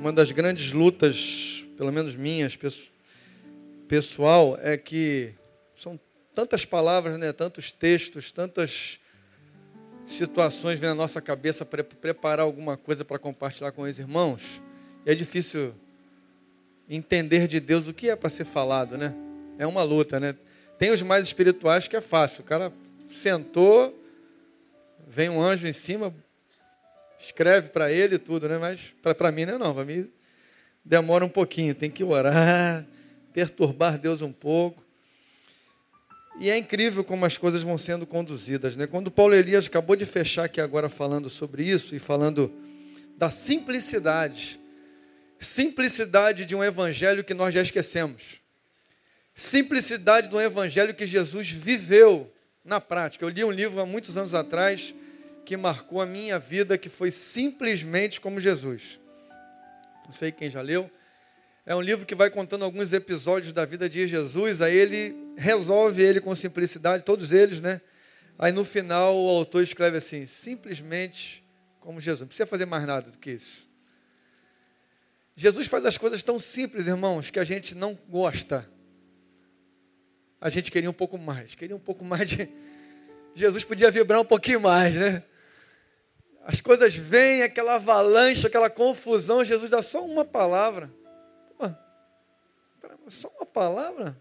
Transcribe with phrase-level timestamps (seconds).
[0.00, 2.58] Uma das grandes lutas, pelo menos minhas,
[3.86, 5.34] pessoal, é que
[5.76, 6.00] são
[6.34, 8.98] tantas palavras, né, tantos textos, tantas
[10.06, 14.62] situações vêm na nossa cabeça para preparar alguma coisa para compartilhar com os irmãos.
[15.04, 15.74] E é difícil
[16.88, 19.14] entender de Deus o que é para ser falado, né?
[19.58, 20.34] É uma luta, né?
[20.78, 22.40] Tem os mais espirituais que é fácil.
[22.40, 22.72] O cara
[23.10, 24.02] sentou,
[25.06, 26.14] vem um anjo em cima,
[27.20, 28.58] escreve para ele tudo, né?
[28.58, 30.10] Mas para mim não é não, para mim
[30.84, 32.86] demora um pouquinho, tem que orar,
[33.32, 34.82] perturbar Deus um pouco.
[36.40, 38.86] E é incrível como as coisas vão sendo conduzidas, né?
[38.86, 42.50] Quando Paulo Elias acabou de fechar aqui agora falando sobre isso e falando
[43.18, 44.58] da simplicidade,
[45.38, 48.40] simplicidade de um evangelho que nós já esquecemos.
[49.34, 52.32] Simplicidade de um evangelho que Jesus viveu
[52.64, 53.24] na prática.
[53.24, 54.94] Eu li um livro há muitos anos atrás
[55.50, 59.00] que marcou a minha vida, que foi simplesmente como Jesus.
[60.04, 60.88] Não sei quem já leu.
[61.66, 66.04] É um livro que vai contando alguns episódios da vida de Jesus, aí ele resolve
[66.04, 67.80] ele com simplicidade, todos eles, né?
[68.38, 71.44] Aí no final o autor escreve assim: simplesmente
[71.80, 72.20] como Jesus.
[72.20, 73.68] Não precisa fazer mais nada do que isso.
[75.34, 78.70] Jesus faz as coisas tão simples, irmãos, que a gente não gosta.
[80.40, 82.48] A gente queria um pouco mais, queria um pouco mais de.
[83.34, 85.24] Jesus podia vibrar um pouquinho mais, né?
[86.44, 89.44] As coisas vêm, aquela avalanche, aquela confusão.
[89.44, 90.90] Jesus dá só uma palavra.
[93.10, 94.16] Só uma palavra?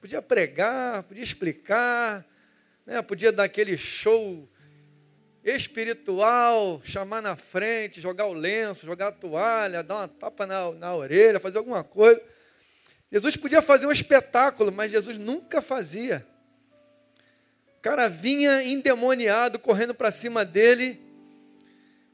[0.00, 2.24] Podia pregar, podia explicar,
[2.86, 3.02] né?
[3.02, 4.48] podia dar aquele show
[5.42, 10.94] espiritual, chamar na frente, jogar o lenço, jogar a toalha, dar uma tapa na, na
[10.94, 12.20] orelha, fazer alguma coisa.
[13.10, 16.26] Jesus podia fazer um espetáculo, mas Jesus nunca fazia.
[17.78, 21.05] O cara vinha endemoniado, correndo para cima dele.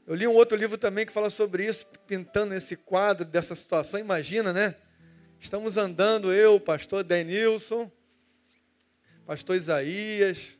[0.05, 3.97] Eu li um outro livro também que fala sobre isso, pintando esse quadro dessa situação.
[3.97, 4.75] Imagina, né?
[5.39, 7.89] Estamos andando, eu, pastor Denilson,
[9.25, 10.59] pastor Isaías,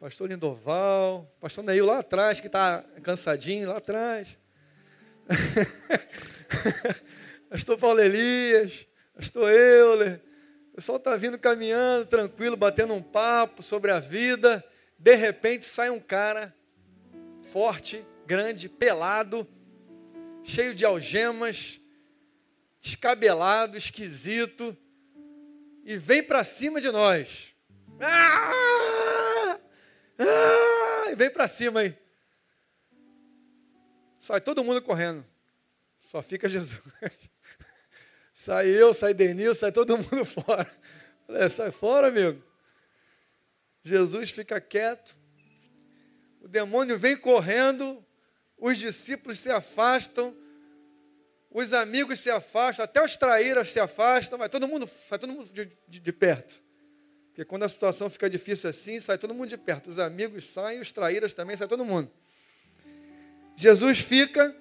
[0.00, 4.38] pastor Lindoval, pastor Neil lá atrás, que está cansadinho lá atrás.
[7.50, 10.22] pastor Paulo Elias, pastor Euler.
[10.72, 14.64] O pessoal está vindo caminhando, tranquilo, batendo um papo sobre a vida.
[14.98, 16.54] De repente sai um cara
[17.52, 19.46] forte, grande, pelado,
[20.42, 21.80] cheio de algemas,
[22.80, 24.76] descabelado, esquisito,
[25.84, 27.54] e vem para cima de nós.
[28.00, 29.58] Ah!
[30.18, 31.10] Ah!
[31.10, 31.96] E vem para cima aí.
[34.18, 35.24] Sai todo mundo correndo.
[36.00, 36.80] Só fica Jesus.
[38.34, 40.70] sai eu, sai Denil, sai todo mundo fora.
[41.26, 42.42] Falei, sai fora, amigo.
[43.82, 45.16] Jesus fica quieto.
[46.40, 48.03] O demônio vem correndo.
[48.56, 50.36] Os discípulos se afastam
[51.54, 55.48] os amigos se afastam, até os traíras se afastam, vai todo mundo, sai todo mundo
[55.52, 56.60] de, de, de, perto.
[57.28, 59.88] Porque quando a situação fica difícil assim, sai todo mundo de perto.
[59.88, 62.10] Os amigos saem, os traíras também, sai todo mundo.
[63.56, 64.52] Jesus fica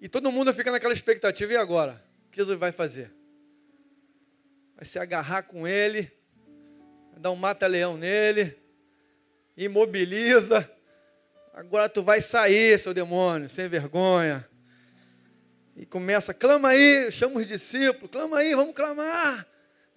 [0.00, 1.52] e todo mundo fica naquela expectativa.
[1.52, 2.04] E agora?
[2.26, 3.12] O que Jesus vai fazer?
[4.74, 6.10] Vai se agarrar com ele,
[7.12, 8.58] vai dar um mata-leão nele,
[9.56, 10.68] imobiliza.
[11.52, 14.48] Agora tu vai sair, seu demônio, sem vergonha.
[15.76, 19.46] E começa, clama aí, chama os discípulos, clama aí, vamos clamar.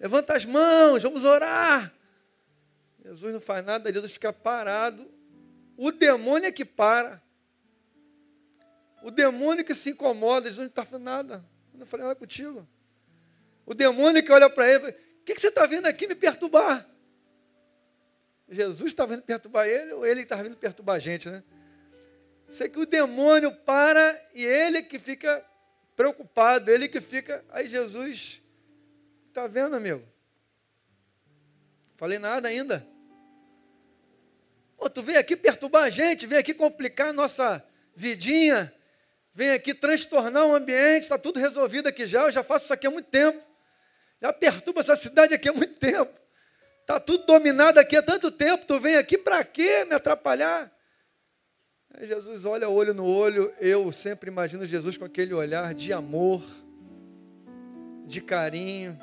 [0.00, 1.92] Levanta as mãos, vamos orar.
[3.04, 5.06] Jesus não faz nada, Jesus fica parado.
[5.76, 7.22] O demônio é que para.
[9.02, 11.44] O demônio que se incomoda, Jesus não está fazendo nada.
[11.72, 12.66] Eu não falei nada contigo.
[13.66, 16.88] O demônio que olha para ele, o que, que você está vindo aqui me perturbar?
[18.48, 21.42] Jesus está vindo perturbar ele ou ele está vindo perturbar a gente, né?
[22.48, 25.44] Sei que o demônio para e ele que fica
[25.96, 27.44] preocupado, ele que fica.
[27.50, 28.40] Aí Jesus,
[29.28, 30.04] está vendo, amigo?
[31.94, 32.86] Falei nada ainda.
[34.76, 37.64] Pô, tu vem aqui perturbar a gente, vem aqui complicar a nossa
[37.96, 38.74] vidinha,
[39.32, 42.86] vem aqui transtornar o ambiente, está tudo resolvido aqui já, eu já faço isso aqui
[42.86, 43.42] há muito tempo.
[44.20, 46.12] Já perturba essa cidade aqui há muito tempo.
[46.84, 50.70] Está tudo dominado aqui há tanto tempo, tu vem aqui para quê me atrapalhar?
[51.94, 56.42] Aí Jesus olha olho no olho, eu sempre imagino Jesus com aquele olhar de amor,
[58.06, 58.98] de carinho.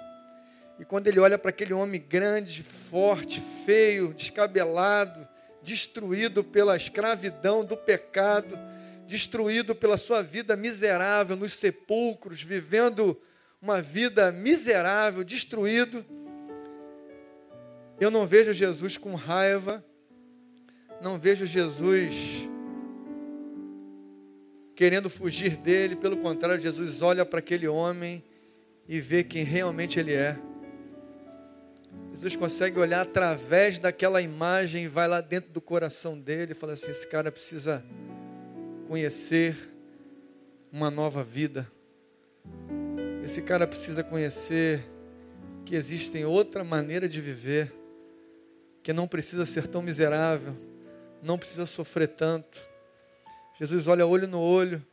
[0.80, 5.28] E quando ele olha para aquele homem grande, forte, feio, descabelado,
[5.64, 8.60] destruído pela escravidão do pecado,
[9.08, 13.20] destruído pela sua vida miserável nos sepulcros, vivendo
[13.60, 16.06] uma vida miserável, destruído.
[18.02, 19.86] Eu não vejo Jesus com raiva,
[21.00, 22.50] não vejo Jesus
[24.76, 25.96] querendo fugir dele.
[25.96, 28.24] Pelo contrário, Jesus olha para aquele homem
[28.88, 30.36] e vê quem realmente ele é.
[32.14, 36.90] Jesus consegue olhar através daquela imagem vai lá dentro do coração dele e fala assim:
[36.90, 37.86] esse cara precisa
[38.88, 39.56] conhecer
[40.72, 41.72] uma nova vida.
[43.24, 44.90] Esse cara precisa conhecer
[45.64, 47.72] que existe outra maneira de viver,
[48.84, 50.56] que não precisa ser tão miserável,
[51.22, 52.66] não precisa sofrer tanto.
[53.60, 54.86] Jesus olha olho no olho,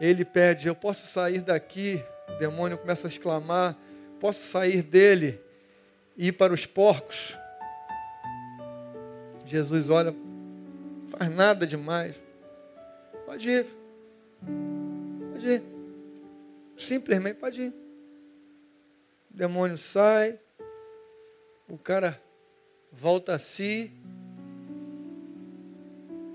[0.00, 2.02] ele pede: Eu posso sair daqui?
[2.28, 3.76] O demônio começa a exclamar:
[4.20, 5.40] Posso sair dele?
[6.16, 7.36] ir para os porcos.
[9.46, 10.14] Jesus olha,
[11.08, 12.20] faz nada demais.
[13.26, 13.66] Pode ir.
[15.32, 15.62] Pode ir.
[16.76, 17.74] Simplesmente pode ir.
[19.32, 20.38] O demônio sai,
[21.68, 22.20] o cara
[22.92, 23.90] volta a si,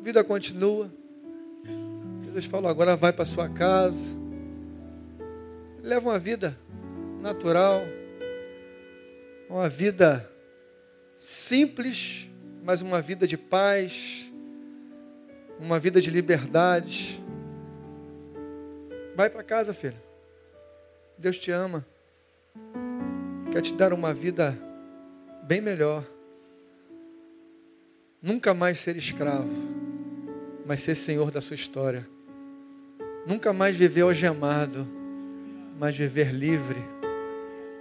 [0.01, 0.92] vida continua.
[2.25, 4.12] Jesus falou: agora vai para sua casa.
[5.81, 6.57] Leva uma vida
[7.21, 7.81] natural
[9.50, 10.30] uma vida
[11.18, 12.30] simples,
[12.63, 14.31] mas uma vida de paz,
[15.60, 17.24] uma vida de liberdade.
[19.15, 20.00] Vai para casa, filho.
[21.18, 21.86] Deus te ama.
[23.51, 24.57] Quer te dar uma vida
[25.44, 26.06] bem melhor.
[28.27, 29.47] Nunca mais ser escravo,
[30.65, 32.06] mas ser senhor da sua história.
[33.25, 34.85] Nunca mais viver algemado,
[35.79, 36.83] mas viver livre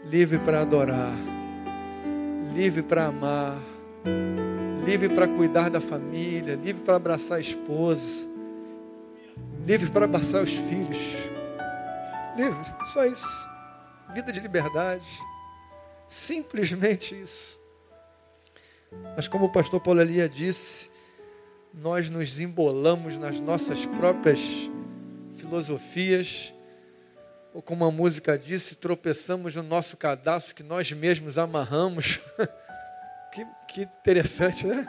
[0.08, 1.16] livre para adorar
[2.56, 3.58] livre para amar,
[4.86, 8.26] livre para cuidar da família, livre para abraçar a esposa,
[9.66, 10.96] livre para abraçar os filhos.
[12.34, 12.64] Livre,
[12.94, 13.48] só isso.
[14.14, 15.06] Vida de liberdade.
[16.08, 17.60] Simplesmente isso.
[19.14, 20.90] Mas como o pastor Paulo Elia disse,
[21.72, 24.40] nós nos embolamos nas nossas próprias
[25.36, 26.54] filosofias
[27.56, 32.20] ou como a música disse, tropeçamos no nosso cadastro que nós mesmos amarramos.
[33.32, 34.86] que, que interessante, né?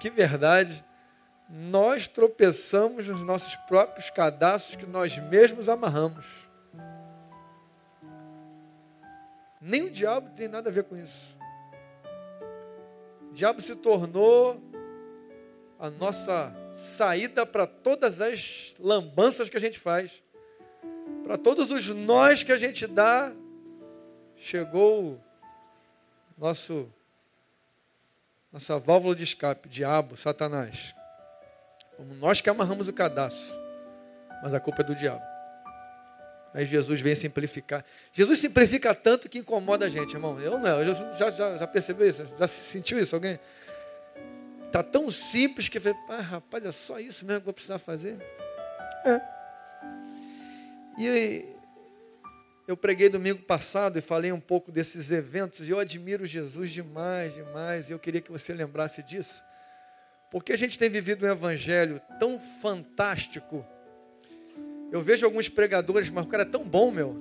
[0.00, 0.84] Que verdade.
[1.48, 6.26] Nós tropeçamos nos nossos próprios cadastros que nós mesmos amarramos.
[9.60, 11.38] Nem o diabo tem nada a ver com isso.
[13.30, 14.60] O diabo se tornou
[15.78, 20.22] a nossa saída para todas as lambanças que a gente faz.
[21.24, 23.32] Para todos os nós que a gente dá,
[24.36, 25.20] chegou
[26.36, 26.90] nosso
[28.50, 30.94] nossa válvula de escape, diabo, Satanás.
[32.18, 33.60] Nós que amarramos o cadastro,
[34.42, 35.37] mas a culpa é do diabo.
[36.54, 37.84] Aí Jesus vem simplificar.
[38.12, 40.40] Jesus simplifica tanto que incomoda a gente, irmão.
[40.40, 42.26] Eu não, eu já, já, já percebeu isso?
[42.38, 43.14] Já sentiu isso?
[43.14, 43.38] Alguém?
[44.66, 45.78] Está tão simples que,
[46.08, 48.16] ah, rapaz, é só isso mesmo que eu vou precisar fazer?
[49.04, 49.20] É.
[50.98, 51.54] E
[52.66, 57.32] eu preguei domingo passado e falei um pouco desses eventos, e eu admiro Jesus demais,
[57.32, 59.42] demais, e eu queria que você lembrasse disso,
[60.30, 63.64] porque a gente tem vivido um evangelho tão fantástico.
[64.90, 67.14] Eu vejo alguns pregadores, mas o cara é tão bom, meu,